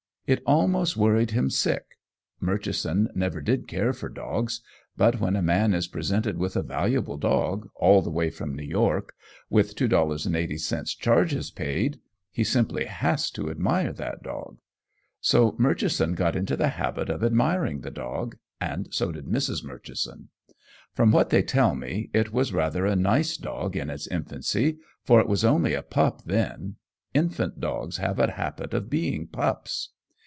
It 0.27 0.41
almost 0.45 0.95
worried 0.95 1.31
him 1.31 1.49
sick. 1.49 1.83
Murchison 2.39 3.09
never 3.13 3.41
did 3.41 3.67
care 3.67 3.91
for 3.91 4.07
dogs, 4.07 4.61
but 4.95 5.19
when 5.19 5.35
a 5.35 5.41
man 5.41 5.73
is 5.73 5.89
presented 5.89 6.37
with 6.37 6.55
a 6.55 6.61
valuable 6.63 7.17
dog, 7.17 7.67
all 7.75 8.01
the 8.01 8.11
way 8.11 8.29
from 8.29 8.55
New 8.55 8.63
York, 8.63 9.13
with 9.49 9.75
$2.80 9.75 10.97
charges 10.99 11.51
paid, 11.51 11.99
he 12.31 12.45
simply 12.45 12.85
has 12.85 13.29
to 13.31 13.49
admire 13.51 13.91
that 13.91 14.23
dog. 14.23 14.59
So 15.19 15.53
Murchison 15.57 16.15
got 16.15 16.37
into 16.37 16.55
the 16.55 16.69
habit 16.69 17.09
of 17.09 17.25
admiring 17.25 17.81
the 17.81 17.91
dog, 17.91 18.37
and 18.61 18.87
so 18.93 19.11
did 19.11 19.25
Mrs. 19.25 19.65
Murchison. 19.65 20.29
From 20.93 21.11
what 21.11 21.29
they 21.29 21.43
tell 21.43 21.75
me, 21.75 22.09
it 22.13 22.31
was 22.31 22.53
rather 22.53 22.85
a 22.85 22.95
nice 22.95 23.35
dog 23.35 23.75
in 23.75 23.89
its 23.89 24.07
infancy, 24.07 24.77
for 25.03 25.19
it 25.19 25.27
was 25.27 25.43
only 25.43 25.73
a 25.73 25.83
pup 25.83 26.21
then. 26.25 26.77
Infant 27.13 27.59
dogs 27.59 27.97
have 27.97 28.17
a 28.17 28.31
habit 28.31 28.73
of 28.73 28.89
being 28.89 29.27
pups. 29.27 29.89